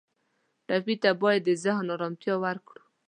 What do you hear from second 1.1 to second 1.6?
باید د